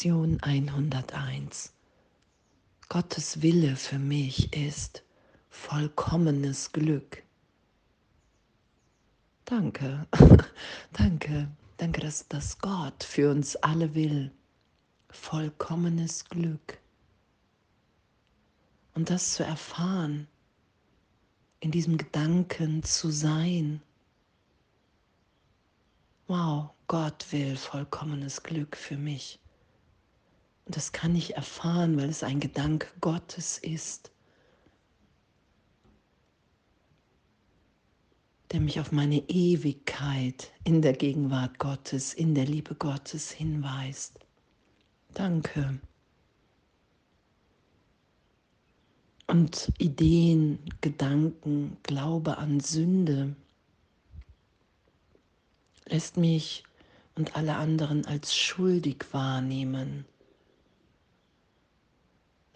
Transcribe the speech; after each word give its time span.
Lektion 0.00 0.40
101. 0.40 1.74
Gottes 2.88 3.42
Wille 3.42 3.76
für 3.76 3.98
mich 3.98 4.50
ist 4.56 5.02
vollkommenes 5.50 6.72
Glück. 6.72 7.22
Danke, 9.44 10.06
danke, 10.94 11.50
danke, 11.76 12.00
dass 12.00 12.26
das 12.28 12.58
Gott 12.60 13.04
für 13.04 13.30
uns 13.30 13.56
alle 13.56 13.94
will. 13.94 14.32
Vollkommenes 15.10 16.24
Glück. 16.24 16.78
Und 18.94 19.10
das 19.10 19.34
zu 19.34 19.44
erfahren, 19.44 20.28
in 21.60 21.72
diesem 21.72 21.98
Gedanken 21.98 22.82
zu 22.84 23.10
sein. 23.10 23.82
Wow, 26.26 26.70
Gott 26.86 27.26
will 27.32 27.54
vollkommenes 27.54 28.42
Glück 28.42 28.78
für 28.78 28.96
mich. 28.96 29.38
Und 30.70 30.76
das 30.76 30.92
kann 30.92 31.16
ich 31.16 31.34
erfahren, 31.34 31.96
weil 31.96 32.08
es 32.08 32.22
ein 32.22 32.38
Gedanke 32.38 32.86
Gottes 33.00 33.58
ist, 33.58 34.12
der 38.52 38.60
mich 38.60 38.78
auf 38.78 38.92
meine 38.92 39.16
Ewigkeit 39.28 40.52
in 40.62 40.80
der 40.80 40.92
Gegenwart 40.92 41.58
Gottes, 41.58 42.14
in 42.14 42.36
der 42.36 42.44
Liebe 42.44 42.76
Gottes 42.76 43.32
hinweist. 43.32 44.20
Danke. 45.12 45.80
Und 49.26 49.72
Ideen, 49.78 50.60
Gedanken, 50.80 51.78
Glaube 51.82 52.38
an 52.38 52.60
Sünde 52.60 53.34
lässt 55.86 56.16
mich 56.16 56.62
und 57.16 57.34
alle 57.34 57.56
anderen 57.56 58.06
als 58.06 58.36
schuldig 58.36 59.04
wahrnehmen, 59.10 60.04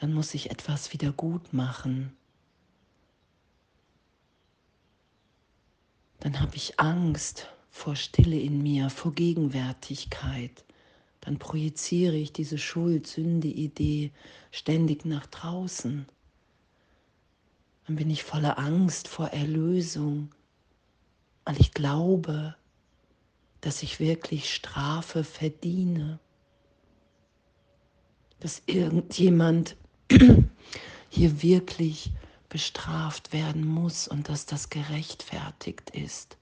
dann 0.04 0.12
muss 0.12 0.34
ich 0.34 0.50
etwas 0.50 0.92
wieder 0.92 1.12
gut 1.12 1.54
machen. 1.54 2.14
Dann 6.20 6.40
habe 6.40 6.56
ich 6.56 6.78
Angst 6.78 7.48
vor 7.70 7.96
Stille 7.96 8.38
in 8.38 8.62
mir, 8.62 8.90
vor 8.90 9.14
Gegenwärtigkeit. 9.14 10.62
Dann 11.22 11.38
projiziere 11.38 12.16
ich 12.16 12.34
diese 12.34 12.58
Schuld-Sünde-Idee 12.58 14.12
ständig 14.50 15.06
nach 15.06 15.24
draußen. 15.24 16.04
Dann 17.86 17.96
bin 17.96 18.10
ich 18.10 18.24
voller 18.24 18.58
Angst 18.58 19.08
vor 19.08 19.28
Erlösung, 19.28 20.34
weil 21.46 21.58
ich 21.58 21.72
glaube, 21.72 22.54
dass 23.62 23.82
ich 23.82 24.00
wirklich 24.00 24.54
Strafe 24.54 25.24
verdiene, 25.24 26.18
dass 28.40 28.62
irgendjemand 28.66 29.78
hier 31.08 31.42
wirklich 31.42 32.10
bestraft 32.48 33.32
werden 33.32 33.66
muss 33.66 34.06
und 34.06 34.28
dass 34.28 34.46
das 34.46 34.70
gerechtfertigt 34.70 35.90
ist 35.90 36.36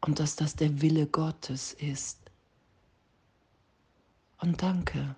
und 0.00 0.20
dass 0.20 0.36
das 0.36 0.56
der 0.56 0.80
Wille 0.80 1.06
Gottes 1.06 1.72
ist. 1.72 2.18
Und 4.40 4.62
danke, 4.62 5.16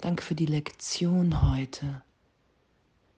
danke 0.00 0.22
für 0.22 0.34
die 0.34 0.46
Lektion 0.46 1.50
heute, 1.50 2.02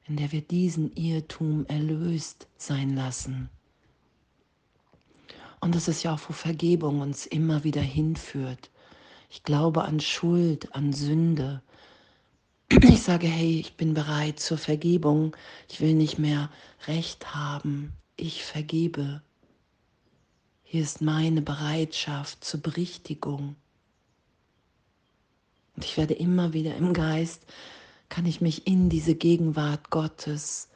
in 0.06 0.16
der 0.16 0.32
wir 0.32 0.41
diesen 0.41 0.92
Irrtum 0.96 1.66
erlöst 1.66 2.48
sein 2.56 2.94
lassen. 2.94 3.48
Und 5.60 5.74
das 5.74 5.88
ist 5.88 6.02
ja 6.02 6.14
auch, 6.14 6.20
wo 6.28 6.32
Vergebung 6.32 7.00
uns 7.00 7.26
immer 7.26 7.64
wieder 7.64 7.80
hinführt. 7.80 8.70
Ich 9.30 9.44
glaube 9.44 9.84
an 9.84 9.98
Schuld, 10.00 10.74
an 10.74 10.92
Sünde. 10.92 11.62
Ich 12.68 13.02
sage, 13.02 13.26
hey, 13.26 13.60
ich 13.60 13.76
bin 13.76 13.94
bereit 13.94 14.40
zur 14.40 14.58
Vergebung. 14.58 15.36
Ich 15.68 15.80
will 15.80 15.94
nicht 15.94 16.18
mehr 16.18 16.50
Recht 16.86 17.34
haben. 17.34 17.92
Ich 18.16 18.44
vergebe. 18.44 19.22
Hier 20.62 20.82
ist 20.82 21.00
meine 21.00 21.42
Bereitschaft 21.42 22.44
zur 22.44 22.60
Berichtigung. 22.60 23.56
Und 25.76 25.84
ich 25.84 25.97
werde 25.97 26.14
immer 26.14 26.53
wieder 26.53 26.76
im 26.76 26.92
Geist, 26.92 27.42
kann 28.08 28.26
ich 28.26 28.41
mich 28.41 28.66
in 28.66 28.88
diese 28.88 29.14
Gegenwart 29.14 29.91
Gottes 29.91 30.69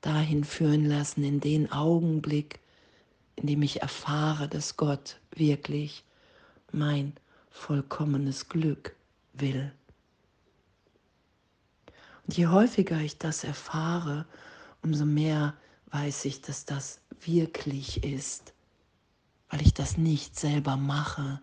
dahin 0.00 0.44
führen 0.44 0.86
lassen, 0.86 1.24
in 1.24 1.40
den 1.40 1.70
Augenblick, 1.70 2.58
indem 3.36 3.62
ich 3.62 3.82
erfahre, 3.82 4.48
dass 4.48 4.76
Gott 4.76 5.20
wirklich 5.34 6.04
mein 6.72 7.14
vollkommenes 7.50 8.48
Glück 8.48 8.96
will. 9.34 9.72
Je 12.32 12.46
häufiger 12.46 13.00
ich 13.00 13.18
das 13.18 13.42
erfahre, 13.44 14.26
umso 14.82 15.04
mehr 15.04 15.56
weiß 15.90 16.26
ich, 16.26 16.40
dass 16.40 16.64
das 16.64 17.00
wirklich 17.20 18.04
ist, 18.04 18.54
weil 19.48 19.62
ich 19.62 19.74
das 19.74 19.96
nicht 19.96 20.38
selber 20.38 20.76
mache, 20.76 21.40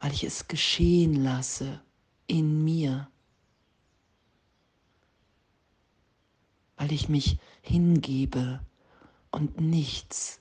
weil 0.00 0.12
ich 0.12 0.24
es 0.24 0.48
geschehen 0.48 1.14
lasse 1.24 1.80
in 2.26 2.62
mir, 2.62 3.08
weil 6.76 6.92
ich 6.92 7.08
mich 7.08 7.38
hingebe 7.62 8.60
und 9.30 9.60
nichts 9.60 10.40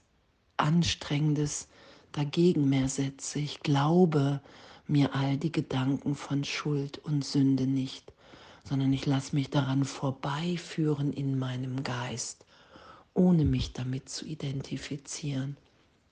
Anstrengendes 0.57 1.69
dagegen 2.11 2.67
mehr 2.69 2.89
setze. 2.89 3.39
Ich 3.39 3.61
glaube 3.61 4.41
mir 4.85 5.15
all 5.15 5.37
die 5.37 5.51
Gedanken 5.51 6.15
von 6.15 6.43
Schuld 6.43 6.97
und 6.99 7.23
Sünde 7.23 7.67
nicht, 7.67 8.11
sondern 8.67 8.91
ich 8.91 9.05
lasse 9.05 9.33
mich 9.35 9.49
daran 9.49 9.85
vorbeiführen 9.85 11.13
in 11.13 11.39
meinem 11.39 11.83
Geist, 11.83 12.45
ohne 13.13 13.45
mich 13.45 13.71
damit 13.71 14.09
zu 14.09 14.25
identifizieren, 14.25 15.55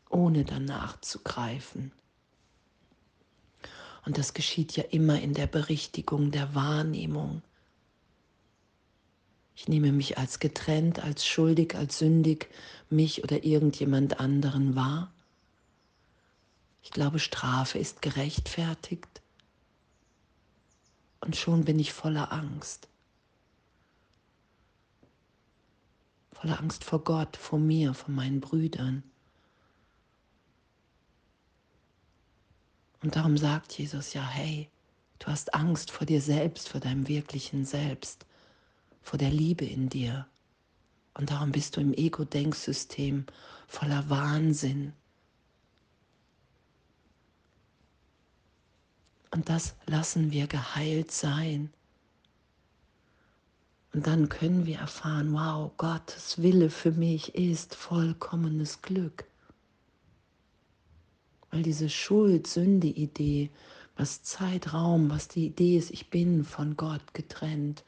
ohne 0.09 0.45
danach 0.45 1.01
zu 1.01 1.19
greifen. 1.19 1.91
Und 4.05 4.17
das 4.17 4.33
geschieht 4.33 4.75
ja 4.77 4.83
immer 4.83 5.19
in 5.19 5.33
der 5.33 5.47
Berichtigung 5.47 6.31
der 6.31 6.55
Wahrnehmung. 6.55 7.41
Ich 9.55 9.67
nehme 9.67 9.91
mich 9.91 10.17
als 10.17 10.39
getrennt, 10.39 11.03
als 11.03 11.25
schuldig, 11.25 11.75
als 11.75 11.97
sündig, 11.97 12.49
mich 12.89 13.23
oder 13.23 13.43
irgendjemand 13.43 14.19
anderen 14.19 14.75
wahr. 14.75 15.11
Ich 16.83 16.91
glaube, 16.91 17.19
Strafe 17.19 17.79
ist 17.79 18.01
gerechtfertigt. 18.01 19.21
Und 21.21 21.35
schon 21.35 21.65
bin 21.65 21.79
ich 21.79 21.93
voller 21.93 22.31
Angst. 22.31 22.87
Voller 26.31 26.59
Angst 26.59 26.83
vor 26.83 27.03
Gott, 27.03 27.37
vor 27.37 27.59
mir, 27.59 27.93
vor 27.93 28.13
meinen 28.13 28.41
Brüdern. 28.41 29.03
Und 33.01 33.15
darum 33.15 33.37
sagt 33.37 33.77
Jesus 33.77 34.13
ja, 34.13 34.25
hey, 34.27 34.69
du 35.19 35.27
hast 35.27 35.53
Angst 35.53 35.91
vor 35.91 36.05
dir 36.05 36.21
selbst, 36.21 36.69
vor 36.69 36.81
deinem 36.81 37.07
wirklichen 37.07 37.65
Selbst 37.65 38.25
vor 39.05 39.19
der 39.19 39.29
Liebe 39.29 39.65
in 39.65 39.87
dir. 39.87 40.27
Und 41.13 41.29
darum 41.29 41.51
bist 41.51 41.77
du 41.77 41.81
im 41.81 41.93
Ego-Denksystem 41.93 43.25
voller 43.67 44.09
Wahnsinn. 44.09 44.93
Und 49.35 49.49
das 49.49 49.75
lassen 49.85 50.31
wir 50.31 50.47
geheilt 50.47 51.11
sein. 51.11 51.69
Und 53.93 54.07
dann 54.07 54.29
können 54.29 54.65
wir 54.65 54.77
erfahren, 54.77 55.33
wow, 55.33 55.71
Gottes 55.75 56.41
Wille 56.41 56.69
für 56.69 56.91
mich 56.91 57.35
ist 57.35 57.75
vollkommenes 57.75 58.81
Glück. 58.81 59.25
Weil 61.51 61.63
diese 61.63 61.89
Schuld-Sünde-Idee, 61.89 63.49
was 63.97 64.23
Zeitraum, 64.23 65.09
was 65.09 65.27
die 65.27 65.47
Idee 65.47 65.79
ist, 65.79 65.91
ich 65.91 66.09
bin 66.09 66.45
von 66.45 66.77
Gott 66.77 67.13
getrennt, 67.13 67.83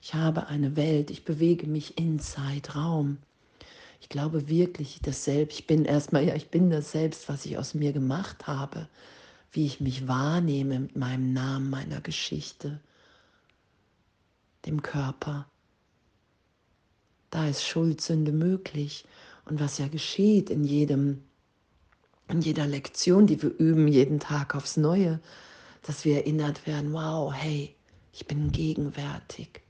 ich 0.00 0.14
habe 0.14 0.46
eine 0.46 0.76
Welt, 0.76 1.10
ich 1.10 1.24
bewege 1.24 1.66
mich 1.66 1.98
in 1.98 2.20
Zeitraum. 2.20 3.18
Ich 4.00 4.08
glaube 4.08 4.48
wirklich, 4.48 5.00
dass 5.02 5.24
selbst, 5.24 5.58
ich 5.58 5.66
bin 5.66 5.86
erstmal, 5.86 6.24
ja, 6.24 6.36
ich 6.36 6.50
bin 6.50 6.70
das 6.70 6.92
selbst, 6.92 7.28
was 7.28 7.44
ich 7.46 7.58
aus 7.58 7.74
mir 7.74 7.92
gemacht 7.92 8.46
habe, 8.46 8.86
wie 9.54 9.66
ich 9.66 9.80
mich 9.80 10.08
wahrnehme 10.08 10.80
mit 10.80 10.96
meinem 10.96 11.32
Namen, 11.32 11.70
meiner 11.70 12.00
Geschichte, 12.00 12.80
dem 14.66 14.82
Körper. 14.82 15.46
Da 17.30 17.48
ist 17.48 17.64
Schuldsünde 17.64 18.32
möglich. 18.32 19.04
Und 19.44 19.60
was 19.60 19.78
ja 19.78 19.88
geschieht 19.88 20.50
in 20.50 20.64
jedem, 20.64 21.22
in 22.28 22.40
jeder 22.40 22.66
Lektion, 22.66 23.26
die 23.26 23.40
wir 23.42 23.50
üben, 23.58 23.86
jeden 23.86 24.18
Tag 24.18 24.54
aufs 24.56 24.76
Neue, 24.76 25.20
dass 25.82 26.04
wir 26.04 26.16
erinnert 26.16 26.66
werden, 26.66 26.92
wow, 26.92 27.32
hey, 27.32 27.76
ich 28.12 28.26
bin 28.26 28.50
gegenwärtig. 28.50 29.62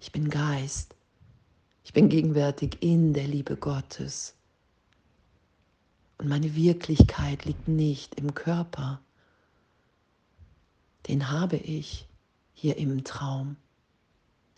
Ich 0.00 0.12
bin 0.12 0.30
Geist. 0.30 0.94
Ich 1.84 1.92
bin 1.92 2.08
gegenwärtig 2.08 2.78
in 2.80 3.12
der 3.12 3.26
Liebe 3.26 3.56
Gottes. 3.56 4.34
Und 6.26 6.30
meine 6.30 6.56
Wirklichkeit 6.56 7.44
liegt 7.44 7.68
nicht 7.68 8.16
im 8.16 8.34
Körper. 8.34 9.00
den 11.06 11.30
habe 11.30 11.56
ich 11.56 12.08
hier 12.52 12.78
im 12.78 13.04
Traum. 13.04 13.56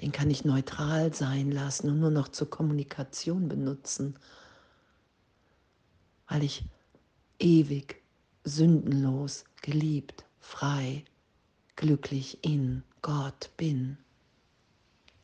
Den 0.00 0.10
kann 0.10 0.30
ich 0.30 0.46
neutral 0.46 1.12
sein 1.12 1.52
lassen 1.52 1.90
und 1.90 2.00
nur 2.00 2.10
noch 2.10 2.28
zur 2.28 2.48
Kommunikation 2.48 3.50
benutzen, 3.50 4.18
weil 6.26 6.42
ich 6.42 6.64
ewig, 7.38 8.00
sündenlos, 8.44 9.44
geliebt, 9.60 10.24
frei, 10.40 11.04
glücklich 11.76 12.42
in 12.42 12.82
Gott 13.02 13.50
bin. 13.58 13.98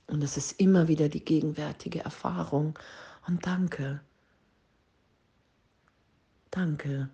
Und 0.09 0.23
es 0.23 0.37
ist 0.37 0.61
immer 0.61 0.89
wieder 0.89 1.09
die 1.09 1.25
gegenwärtige 1.25 2.01
Erfahrung. 2.01 2.79
Und 3.27 3.47
danke, 3.47 4.03
danke, 6.57 7.09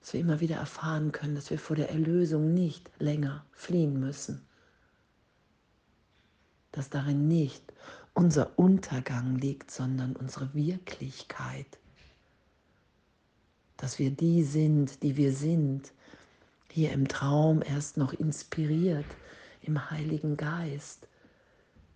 dass 0.00 0.12
wir 0.12 0.20
immer 0.20 0.40
wieder 0.40 0.56
erfahren 0.56 1.12
können, 1.12 1.34
dass 1.34 1.50
wir 1.50 1.58
vor 1.58 1.76
der 1.76 1.90
Erlösung 1.90 2.54
nicht 2.54 2.90
länger 2.98 3.44
fliehen 3.52 3.98
müssen. 3.98 4.42
Dass 6.72 6.90
darin 6.90 7.28
nicht 7.28 7.72
unser 8.14 8.58
Untergang 8.58 9.36
liegt, 9.36 9.70
sondern 9.70 10.16
unsere 10.16 10.54
Wirklichkeit. 10.54 11.78
Dass 13.76 13.98
wir 13.98 14.10
die 14.10 14.42
sind, 14.42 15.02
die 15.02 15.16
wir 15.16 15.32
sind, 15.32 15.92
hier 16.70 16.92
im 16.92 17.08
Traum 17.08 17.62
erst 17.62 17.96
noch 17.96 18.12
inspiriert 18.12 19.06
im 19.62 19.90
Heiligen 19.90 20.36
Geist 20.36 21.08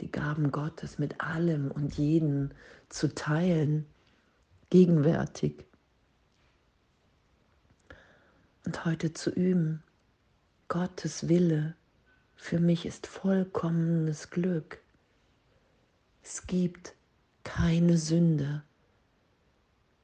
die 0.01 0.11
Gaben 0.11 0.51
Gottes 0.51 0.99
mit 0.99 1.21
allem 1.21 1.71
und 1.71 1.95
jedem 1.95 2.51
zu 2.89 3.15
teilen, 3.15 3.87
gegenwärtig. 4.71 5.65
Und 8.65 8.85
heute 8.85 9.13
zu 9.13 9.31
üben, 9.31 9.83
Gottes 10.69 11.29
Wille 11.29 11.75
für 12.37 12.59
mich 12.59 12.87
ist 12.87 13.07
vollkommenes 13.07 14.31
Glück. 14.31 14.81
Es 16.23 16.47
gibt 16.47 16.95
keine 17.45 17.99
Sünde. 17.99 18.63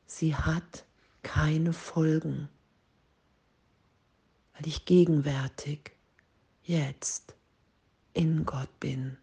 Sie 0.06 0.35
hat 0.35 0.85
keine 1.23 1.73
Folgen, 1.73 2.49
weil 4.55 4.67
ich 4.67 4.85
gegenwärtig 4.85 5.93
jetzt 6.62 7.35
in 8.12 8.44
Gott 8.44 8.81
bin. 8.81 9.17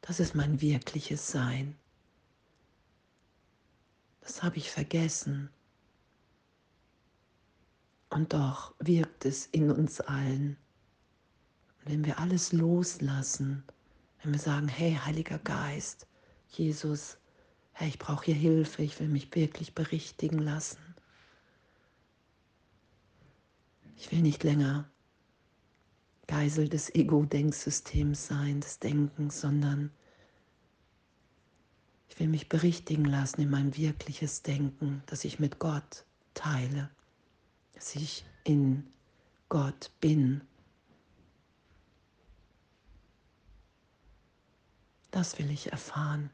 Das 0.00 0.20
ist 0.20 0.34
mein 0.34 0.60
wirkliches 0.60 1.30
Sein. 1.30 1.76
Das 4.20 4.42
habe 4.42 4.56
ich 4.56 4.70
vergessen. 4.70 5.48
Und 8.12 8.34
doch 8.34 8.74
wirkt 8.78 9.24
es 9.24 9.46
in 9.46 9.70
uns 9.70 10.02
allen. 10.02 10.58
Und 11.78 11.92
wenn 11.92 12.04
wir 12.04 12.18
alles 12.18 12.52
loslassen, 12.52 13.64
wenn 14.22 14.34
wir 14.34 14.38
sagen, 14.38 14.68
hey, 14.68 14.98
Heiliger 15.02 15.38
Geist, 15.38 16.06
Jesus, 16.50 17.16
hey, 17.72 17.88
ich 17.88 17.98
brauche 17.98 18.26
hier 18.26 18.34
Hilfe, 18.34 18.82
ich 18.82 19.00
will 19.00 19.08
mich 19.08 19.34
wirklich 19.34 19.74
berichtigen 19.74 20.40
lassen. 20.40 20.94
Ich 23.96 24.12
will 24.12 24.20
nicht 24.20 24.44
länger 24.44 24.90
Geisel 26.26 26.68
des 26.68 26.94
Ego-Denksystems 26.94 28.26
sein, 28.26 28.60
des 28.60 28.78
Denkens, 28.78 29.40
sondern 29.40 29.90
ich 32.10 32.20
will 32.20 32.28
mich 32.28 32.50
berichtigen 32.50 33.06
lassen 33.06 33.40
in 33.40 33.48
mein 33.48 33.74
wirkliches 33.74 34.42
Denken, 34.42 35.02
dass 35.06 35.24
ich 35.24 35.38
mit 35.38 35.58
Gott 35.58 36.04
teile, 36.34 36.90
dass 37.82 37.96
ich 37.96 38.24
in 38.44 38.86
Gott 39.48 39.90
bin. 40.00 40.40
Das 45.10 45.36
will 45.40 45.50
ich 45.50 45.72
erfahren, 45.72 46.30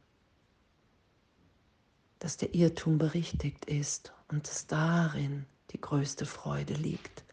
dass 2.18 2.36
der 2.36 2.54
Irrtum 2.54 2.98
berichtigt 2.98 3.64
ist 3.64 4.12
und 4.28 4.46
dass 4.46 4.66
darin 4.66 5.46
die 5.70 5.80
größte 5.80 6.26
Freude 6.26 6.74
liegt. 6.74 7.24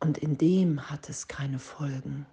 Und 0.00 0.16
in 0.16 0.38
dem 0.38 0.88
hat 0.88 1.10
es 1.10 1.28
keine 1.28 1.58
Folgen. 1.58 2.24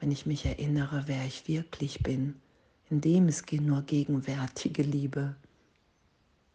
Wenn 0.00 0.10
ich 0.10 0.26
mich 0.26 0.44
erinnere, 0.44 1.04
wer 1.06 1.24
ich 1.24 1.46
wirklich 1.46 2.02
bin, 2.02 2.42
in 2.92 3.00
dem 3.00 3.26
ist 3.26 3.50
nur 3.50 3.80
gegenwärtige 3.80 4.82
Liebe, 4.82 5.34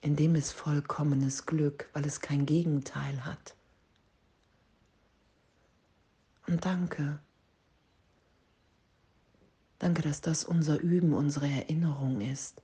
in 0.01 0.15
dem 0.15 0.35
ist 0.35 0.51
vollkommenes 0.51 1.47
Glück, 1.47 1.89
weil 1.93 2.05
es 2.05 2.21
kein 2.21 2.45
Gegenteil 2.45 3.25
hat. 3.25 3.55
Und 6.45 6.63
danke. 6.63 7.17
Danke, 9.79 10.03
dass 10.03 10.21
das 10.21 10.43
unser 10.43 10.79
Üben, 10.79 11.13
unsere 11.13 11.47
Erinnerung 11.47 12.21
ist, 12.21 12.61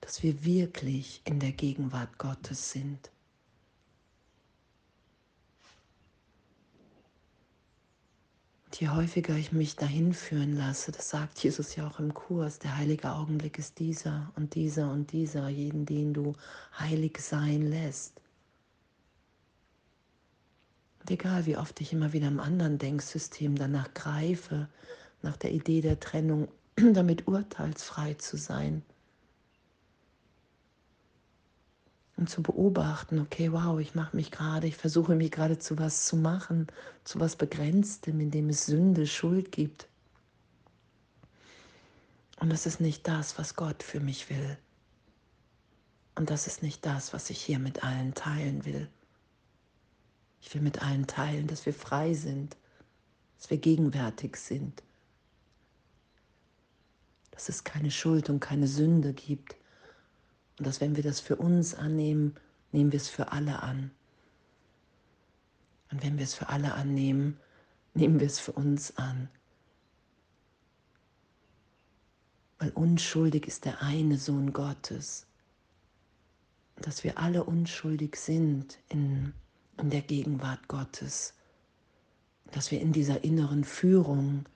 dass 0.00 0.22
wir 0.22 0.44
wirklich 0.44 1.20
in 1.24 1.40
der 1.40 1.50
Gegenwart 1.50 2.16
Gottes 2.16 2.70
sind. 2.70 3.10
Je 8.76 8.88
häufiger 8.88 9.34
ich 9.34 9.52
mich 9.52 9.76
dahin 9.76 10.12
führen 10.12 10.56
lasse, 10.56 10.92
das 10.92 11.10
sagt 11.10 11.42
Jesus 11.42 11.76
ja 11.76 11.86
auch 11.86 11.98
im 11.98 12.14
Kurs, 12.14 12.58
der 12.58 12.76
heilige 12.76 13.12
Augenblick 13.12 13.58
ist 13.58 13.78
dieser 13.78 14.32
und 14.36 14.54
dieser 14.54 14.90
und 14.90 15.12
dieser, 15.12 15.48
jeden, 15.48 15.86
den 15.86 16.12
du 16.12 16.34
heilig 16.78 17.18
sein 17.20 17.62
lässt. 17.62 18.20
Und 21.00 21.10
egal 21.10 21.46
wie 21.46 21.56
oft 21.56 21.80
ich 21.80 21.92
immer 21.92 22.12
wieder 22.12 22.28
im 22.28 22.40
anderen 22.40 22.78
Denksystem 22.78 23.56
danach 23.56 23.92
greife, 23.94 24.68
nach 25.22 25.36
der 25.36 25.52
Idee 25.52 25.80
der 25.80 25.98
Trennung, 26.00 26.48
damit 26.76 27.26
urteilsfrei 27.26 28.14
zu 28.14 28.36
sein, 28.36 28.82
und 32.18 32.28
zu 32.28 32.42
beobachten, 32.42 33.20
okay, 33.20 33.52
wow, 33.52 33.78
ich 33.78 33.94
mache 33.94 34.16
mich 34.16 34.32
gerade, 34.32 34.66
ich 34.66 34.76
versuche 34.76 35.14
mich 35.14 35.30
gerade 35.30 35.58
zu 35.58 35.78
was 35.78 36.04
zu 36.04 36.16
machen, 36.16 36.66
zu 37.04 37.20
was 37.20 37.36
Begrenztem, 37.36 38.18
in 38.18 38.32
dem 38.32 38.48
es 38.48 38.66
Sünde, 38.66 39.06
Schuld 39.06 39.52
gibt. 39.52 39.88
Und 42.40 42.50
das 42.50 42.66
ist 42.66 42.80
nicht 42.80 43.06
das, 43.06 43.38
was 43.38 43.54
Gott 43.54 43.84
für 43.84 44.00
mich 44.00 44.28
will. 44.30 44.58
Und 46.16 46.30
das 46.30 46.48
ist 46.48 46.60
nicht 46.60 46.84
das, 46.84 47.12
was 47.12 47.30
ich 47.30 47.40
hier 47.40 47.60
mit 47.60 47.84
allen 47.84 48.14
teilen 48.14 48.64
will. 48.64 48.88
Ich 50.40 50.52
will 50.52 50.60
mit 50.62 50.82
allen 50.82 51.06
teilen, 51.06 51.46
dass 51.46 51.66
wir 51.66 51.74
frei 51.74 52.14
sind, 52.14 52.56
dass 53.36 53.48
wir 53.48 53.58
gegenwärtig 53.58 54.36
sind, 54.36 54.82
dass 57.30 57.48
es 57.48 57.62
keine 57.62 57.92
Schuld 57.92 58.28
und 58.28 58.40
keine 58.40 58.66
Sünde 58.66 59.12
gibt, 59.12 59.54
und 60.58 60.66
dass 60.66 60.80
wenn 60.80 60.96
wir 60.96 61.02
das 61.02 61.20
für 61.20 61.36
uns 61.36 61.74
annehmen, 61.74 62.34
nehmen 62.72 62.92
wir 62.92 62.98
es 62.98 63.08
für 63.08 63.32
alle 63.32 63.62
an. 63.62 63.90
Und 65.90 66.02
wenn 66.02 66.18
wir 66.18 66.24
es 66.24 66.34
für 66.34 66.48
alle 66.48 66.74
annehmen, 66.74 67.38
nehmen 67.94 68.20
wir 68.20 68.26
es 68.26 68.38
für 68.38 68.52
uns 68.52 68.96
an. 68.96 69.28
Weil 72.58 72.70
unschuldig 72.70 73.46
ist 73.46 73.64
der 73.64 73.82
eine 73.82 74.18
Sohn 74.18 74.52
Gottes. 74.52 75.26
Dass 76.76 77.04
wir 77.04 77.18
alle 77.18 77.44
unschuldig 77.44 78.16
sind 78.16 78.78
in, 78.88 79.32
in 79.78 79.90
der 79.90 80.02
Gegenwart 80.02 80.66
Gottes. 80.66 81.34
Dass 82.50 82.70
wir 82.70 82.80
in 82.80 82.92
dieser 82.92 83.22
inneren 83.22 83.62
Führung, 83.62 84.46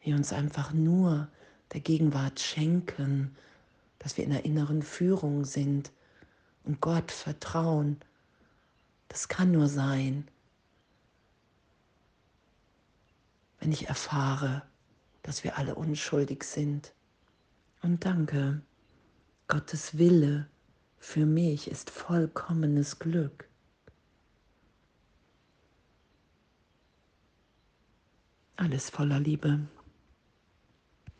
wir 0.00 0.16
uns 0.16 0.32
einfach 0.32 0.72
nur 0.72 1.28
der 1.72 1.80
Gegenwart 1.80 2.40
schenken, 2.40 3.36
dass 3.98 4.16
wir 4.16 4.24
in 4.24 4.30
der 4.30 4.44
inneren 4.44 4.82
Führung 4.82 5.44
sind 5.44 5.92
und 6.64 6.80
Gott 6.80 7.10
vertrauen. 7.10 7.98
Das 9.08 9.28
kann 9.28 9.50
nur 9.52 9.68
sein, 9.68 10.28
wenn 13.60 13.72
ich 13.72 13.88
erfahre, 13.88 14.62
dass 15.22 15.44
wir 15.44 15.58
alle 15.58 15.74
unschuldig 15.74 16.44
sind. 16.44 16.92
Und 17.82 18.04
danke, 18.04 18.62
Gottes 19.46 19.98
Wille 19.98 20.48
für 20.98 21.26
mich 21.26 21.70
ist 21.70 21.90
vollkommenes 21.90 22.98
Glück. 22.98 23.48
Alles 28.56 28.90
voller 28.90 29.20
Liebe. 29.20 29.60